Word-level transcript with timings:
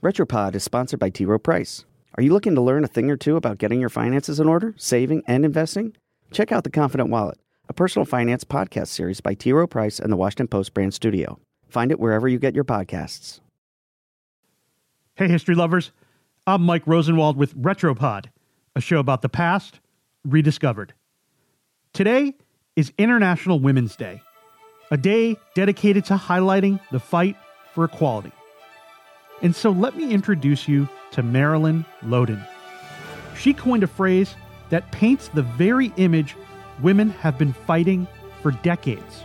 Retropod 0.00 0.54
is 0.54 0.62
sponsored 0.62 1.00
by 1.00 1.10
T. 1.10 1.24
Rowe 1.24 1.40
Price. 1.40 1.84
Are 2.16 2.22
you 2.22 2.32
looking 2.32 2.54
to 2.54 2.60
learn 2.60 2.84
a 2.84 2.88
thing 2.88 3.10
or 3.10 3.16
two 3.16 3.34
about 3.34 3.58
getting 3.58 3.80
your 3.80 3.88
finances 3.88 4.38
in 4.38 4.46
order, 4.46 4.72
saving, 4.76 5.24
and 5.26 5.44
investing? 5.44 5.96
Check 6.30 6.52
out 6.52 6.62
The 6.62 6.70
Confident 6.70 7.10
Wallet, 7.10 7.38
a 7.68 7.72
personal 7.72 8.06
finance 8.06 8.44
podcast 8.44 8.88
series 8.88 9.20
by 9.20 9.34
T. 9.34 9.52
Rowe 9.52 9.66
Price 9.66 9.98
and 9.98 10.12
the 10.12 10.16
Washington 10.16 10.46
Post 10.46 10.72
brand 10.72 10.94
studio. 10.94 11.40
Find 11.68 11.90
it 11.90 11.98
wherever 11.98 12.28
you 12.28 12.38
get 12.38 12.54
your 12.54 12.62
podcasts. 12.62 13.40
Hey, 15.16 15.26
history 15.26 15.56
lovers. 15.56 15.90
I'm 16.46 16.62
Mike 16.62 16.86
Rosenwald 16.86 17.36
with 17.36 17.56
Retropod, 17.56 18.26
a 18.76 18.80
show 18.80 19.00
about 19.00 19.22
the 19.22 19.28
past 19.28 19.80
rediscovered. 20.24 20.94
Today 21.92 22.34
is 22.76 22.92
International 22.98 23.58
Women's 23.58 23.96
Day, 23.96 24.22
a 24.92 24.96
day 24.96 25.36
dedicated 25.56 26.04
to 26.04 26.14
highlighting 26.14 26.78
the 26.92 27.00
fight 27.00 27.36
for 27.74 27.82
equality. 27.82 28.30
And 29.42 29.54
so 29.54 29.70
let 29.70 29.96
me 29.96 30.10
introduce 30.10 30.66
you 30.66 30.88
to 31.12 31.22
Marilyn 31.22 31.84
Loden. 32.04 32.44
She 33.36 33.54
coined 33.54 33.82
a 33.82 33.86
phrase 33.86 34.34
that 34.70 34.90
paints 34.90 35.28
the 35.28 35.42
very 35.42 35.92
image 35.96 36.36
women 36.82 37.10
have 37.10 37.38
been 37.38 37.52
fighting 37.52 38.06
for 38.42 38.50
decades 38.50 39.24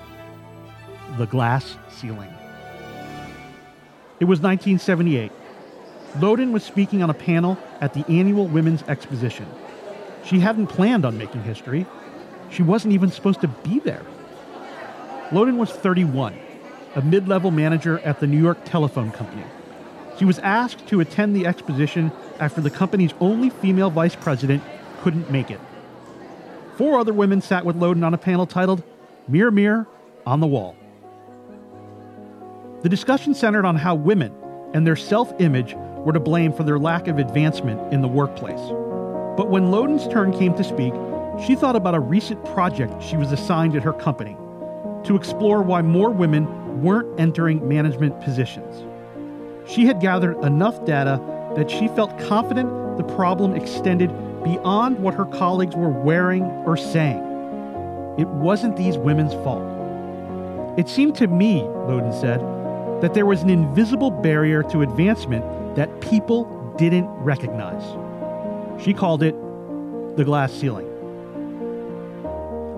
the 1.18 1.26
glass 1.28 1.78
ceiling. 1.90 2.34
It 4.20 4.26
was 4.26 4.40
1978. 4.40 5.32
Loden 6.16 6.52
was 6.52 6.64
speaking 6.64 7.04
on 7.04 7.10
a 7.10 7.14
panel 7.14 7.58
at 7.82 7.94
the 7.94 8.06
annual 8.08 8.48
Women's 8.48 8.84
Exposition. 8.84 9.48
She 10.26 10.40
hadn't 10.40 10.68
planned 10.68 11.06
on 11.06 11.18
making 11.18 11.44
history. 11.44 11.86
She 12.50 12.64
wasn't 12.64 12.94
even 12.94 13.12
supposed 13.12 13.42
to 13.42 13.48
be 13.48 13.80
there. 13.80 14.06
Loden 15.30 15.58
was 15.58 15.72
31, 15.72 16.38
a 16.96 17.02
mid 17.02 17.28
level 17.28 17.52
manager 17.52 18.00
at 18.00 18.20
the 18.20 18.28
New 18.28 18.42
York 18.42 18.60
Telephone 18.66 19.12
Company. 19.12 19.44
She 20.24 20.26
was 20.26 20.40
asked 20.40 20.88
to 20.88 21.02
attend 21.02 21.36
the 21.36 21.46
exposition 21.46 22.10
after 22.40 22.62
the 22.62 22.70
company's 22.70 23.14
only 23.20 23.50
female 23.50 23.90
vice 23.90 24.16
president 24.16 24.64
couldn't 25.02 25.30
make 25.30 25.52
it. 25.52 25.60
Four 26.78 26.98
other 26.98 27.12
women 27.12 27.42
sat 27.42 27.66
with 27.66 27.76
Loden 27.76 28.06
on 28.06 28.14
a 28.14 28.18
panel 28.18 28.48
titled 28.48 28.84
Mirror, 29.28 29.52
Mirror 29.52 29.88
on 30.26 30.40
the 30.40 30.48
Wall. 30.48 30.78
The 32.84 32.88
discussion 32.88 33.36
centered 33.36 33.66
on 33.66 33.76
how 33.76 33.96
women 33.96 34.34
and 34.74 34.88
their 34.88 34.96
self 34.96 35.34
image 35.42 35.76
were 35.76 36.14
to 36.14 36.22
blame 36.22 36.54
for 36.54 36.64
their 36.64 36.80
lack 36.80 37.10
of 37.10 37.18
advancement 37.18 37.92
in 37.92 38.02
the 38.02 38.08
workplace. 38.08 38.62
But 39.36 39.50
when 39.50 39.72
Loden's 39.72 40.08
turn 40.08 40.32
came 40.32 40.56
to 40.56 40.64
speak, 40.64 40.94
she 41.46 41.54
thought 41.54 41.76
about 41.76 41.96
a 41.96 42.00
recent 42.00 42.42
project 42.46 43.04
she 43.04 43.18
was 43.18 43.34
assigned 43.34 43.76
at 43.76 43.84
her 43.84 43.92
company 43.92 44.38
to 45.04 45.18
explore 45.18 45.62
why 45.62 45.82
more 45.82 46.12
women 46.12 46.82
weren't 46.82 47.20
entering 47.20 47.68
management 47.68 48.22
positions. 48.22 48.86
She 49.66 49.86
had 49.86 50.00
gathered 50.00 50.44
enough 50.44 50.86
data 50.86 51.22
that 51.56 51.70
she 51.70 51.88
felt 51.90 52.18
confident 52.20 52.98
the 52.98 53.04
problem 53.16 53.56
extended 53.56 54.10
beyond 54.44 55.00
what 55.00 55.14
her 55.14 55.26
colleagues 55.26 55.76
were 55.76 55.90
wearing 55.90 56.44
or 56.66 56.76
saying. 56.76 57.20
It 58.20 58.28
wasn't 58.28 58.78
these 58.78 58.98
women's 58.98 59.34
fault. 59.34 59.64
It 60.78 60.90
seemed 60.90 61.16
to 61.16 61.28
me, 61.28 61.62
Loden 61.62 62.20
said, 62.20 62.40
that 63.02 63.14
there 63.14 63.26
was 63.26 63.42
an 63.42 63.50
invisible 63.50 64.12
barrier 64.12 64.64
to 64.64 64.82
advancement 64.82 65.44
that 65.76 66.02
people 66.02 66.76
didn't 66.78 67.08
recognize. 67.08 67.84
She 68.84 68.94
called 68.94 69.24
it 69.24 69.36
the 70.18 70.24
glass 70.24 70.52
ceiling. 70.52 70.88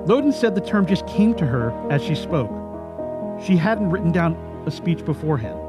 Loden 0.06 0.34
said 0.34 0.56
the 0.56 0.62
term 0.62 0.86
just 0.86 1.08
came 1.08 1.34
to 1.36 1.46
her 1.46 1.72
as 1.92 2.04
she 2.04 2.16
spoke. 2.16 2.52
She 3.44 3.58
hadn't 3.58 3.90
written 3.90 4.12
down 4.12 4.36
a 4.66 4.72
speech 4.72 5.04
beforehand, 5.04 5.60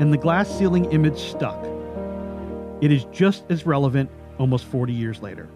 and 0.00 0.12
the 0.12 0.18
glass 0.18 0.48
ceiling 0.58 0.86
image 0.86 1.18
stuck. 1.18 1.64
It 2.80 2.90
is 2.90 3.04
just 3.12 3.44
as 3.50 3.66
relevant 3.66 4.10
almost 4.38 4.64
40 4.64 4.92
years 4.92 5.22
later. 5.22 5.48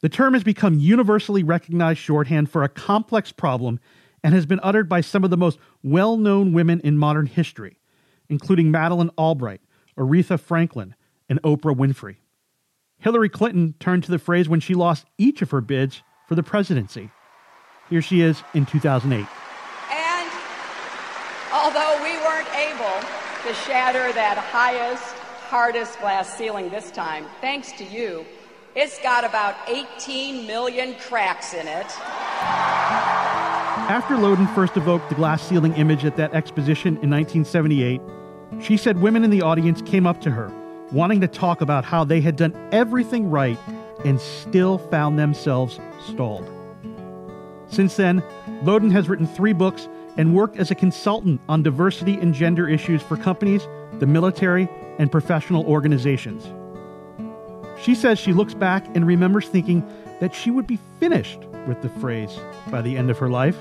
The 0.00 0.08
term 0.08 0.34
has 0.34 0.44
become 0.44 0.78
universally 0.78 1.42
recognized 1.42 1.98
shorthand 1.98 2.50
for 2.50 2.62
a 2.62 2.68
complex 2.68 3.32
problem 3.32 3.80
and 4.22 4.34
has 4.34 4.46
been 4.46 4.60
uttered 4.62 4.88
by 4.88 5.00
some 5.00 5.24
of 5.24 5.30
the 5.30 5.36
most 5.36 5.58
well 5.82 6.16
known 6.16 6.52
women 6.52 6.80
in 6.80 6.98
modern 6.98 7.26
history, 7.26 7.78
including 8.28 8.70
Madeleine 8.70 9.10
Albright, 9.18 9.60
Aretha 9.96 10.38
Franklin, 10.38 10.94
and 11.28 11.42
Oprah 11.42 11.74
Winfrey. 11.74 12.16
Hillary 12.98 13.28
Clinton 13.28 13.74
turned 13.80 14.04
to 14.04 14.10
the 14.10 14.18
phrase 14.18 14.48
when 14.48 14.60
she 14.60 14.74
lost 14.74 15.06
each 15.18 15.42
of 15.42 15.50
her 15.50 15.60
bids 15.60 16.02
for 16.26 16.34
the 16.34 16.42
presidency. 16.42 17.10
Here 17.90 18.02
she 18.02 18.20
is 18.20 18.42
in 18.54 18.66
2008. 18.66 19.26
And 19.90 20.30
although 21.52 22.02
we 22.02 22.18
weren't 22.18 22.48
able 22.54 23.27
to 23.46 23.54
shatter 23.54 24.12
that 24.12 24.36
highest, 24.36 25.14
hardest 25.48 25.98
glass 26.00 26.36
ceiling 26.36 26.70
this 26.70 26.90
time, 26.90 27.24
thanks 27.40 27.70
to 27.72 27.84
you, 27.84 28.26
it's 28.74 29.00
got 29.00 29.24
about 29.24 29.54
18 29.68 30.46
million 30.46 30.94
cracks 30.96 31.54
in 31.54 31.66
it. 31.68 31.86
After 33.88 34.16
Loden 34.16 34.52
first 34.54 34.76
evoked 34.76 35.08
the 35.08 35.14
glass 35.14 35.46
ceiling 35.46 35.72
image 35.74 36.04
at 36.04 36.16
that 36.16 36.34
exposition 36.34 36.98
in 36.98 37.10
1978, 37.10 38.00
she 38.60 38.76
said 38.76 39.00
women 39.00 39.22
in 39.22 39.30
the 39.30 39.42
audience 39.42 39.82
came 39.82 40.06
up 40.06 40.20
to 40.22 40.30
her, 40.30 40.52
wanting 40.90 41.20
to 41.20 41.28
talk 41.28 41.60
about 41.60 41.84
how 41.84 42.02
they 42.04 42.20
had 42.20 42.34
done 42.36 42.54
everything 42.72 43.30
right 43.30 43.58
and 44.04 44.20
still 44.20 44.78
found 44.78 45.18
themselves 45.18 45.78
stalled. 46.06 46.50
Since 47.68 47.96
then, 47.96 48.22
Loden 48.62 48.90
has 48.90 49.08
written 49.08 49.26
three 49.26 49.52
books 49.52 49.88
and 50.16 50.34
worked 50.34 50.56
as 50.56 50.70
a 50.70 50.74
consultant 50.74 51.40
on 51.48 51.62
diversity 51.62 52.14
and 52.14 52.34
gender 52.34 52.68
issues 52.68 53.02
for 53.02 53.16
companies, 53.16 53.66
the 53.98 54.06
military, 54.06 54.68
and 54.98 55.12
professional 55.12 55.64
organizations. 55.66 56.44
She 57.80 57.94
says 57.94 58.18
she 58.18 58.32
looks 58.32 58.54
back 58.54 58.84
and 58.96 59.06
remembers 59.06 59.48
thinking 59.48 59.84
that 60.20 60.34
she 60.34 60.50
would 60.50 60.66
be 60.66 60.78
finished 60.98 61.40
with 61.66 61.80
the 61.82 61.88
phrase 61.88 62.36
by 62.70 62.82
the 62.82 62.96
end 62.96 63.10
of 63.10 63.18
her 63.18 63.28
life. 63.28 63.56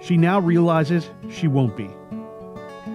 She 0.00 0.16
now 0.16 0.38
realizes 0.38 1.10
she 1.30 1.48
won't 1.48 1.76
be. 1.76 1.90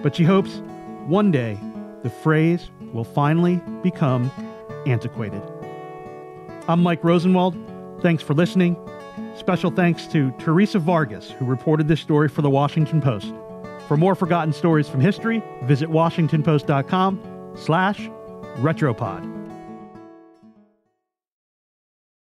But 0.02 0.16
she 0.16 0.24
hopes 0.24 0.62
one 1.06 1.30
day 1.30 1.58
the 2.02 2.10
phrase 2.10 2.70
will 2.92 3.04
finally 3.04 3.60
become 3.82 4.30
antiquated. 4.86 5.42
I'm 6.68 6.82
Mike 6.82 7.04
Rosenwald. 7.04 7.56
Thanks 8.00 8.22
for 8.22 8.32
listening. 8.32 8.76
Special 9.36 9.70
thanks 9.70 10.06
to 10.08 10.30
Theresa 10.38 10.78
Vargas, 10.78 11.30
who 11.30 11.44
reported 11.44 11.88
this 11.88 12.00
story 12.00 12.28
for 12.28 12.42
the 12.42 12.50
Washington 12.50 13.00
Post. 13.00 13.32
For 13.88 13.96
more 13.96 14.14
forgotten 14.14 14.52
stories 14.52 14.88
from 14.88 15.00
history, 15.00 15.42
visit 15.64 15.90
washingtonpost.com 15.90 17.52
slash 17.56 18.08
retropod. 18.56 19.43